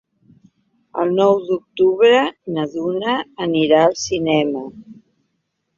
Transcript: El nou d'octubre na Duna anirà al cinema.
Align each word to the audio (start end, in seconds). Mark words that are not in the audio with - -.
El 1.03 1.13
nou 1.19 1.33
d'octubre 1.49 2.23
na 2.57 2.67
Duna 2.75 3.15
anirà 3.47 3.87
al 3.91 3.97
cinema. 4.09 4.69